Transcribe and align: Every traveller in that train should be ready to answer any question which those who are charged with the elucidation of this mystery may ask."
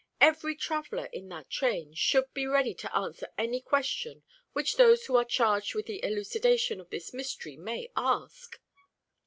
Every 0.19 0.55
traveller 0.55 1.05
in 1.13 1.29
that 1.29 1.51
train 1.51 1.93
should 1.93 2.33
be 2.33 2.47
ready 2.47 2.73
to 2.73 2.95
answer 2.97 3.27
any 3.37 3.61
question 3.61 4.23
which 4.51 4.75
those 4.77 5.05
who 5.05 5.15
are 5.15 5.23
charged 5.23 5.75
with 5.75 5.85
the 5.85 6.03
elucidation 6.03 6.81
of 6.81 6.89
this 6.89 7.13
mystery 7.13 7.55
may 7.55 7.91
ask." 7.95 8.59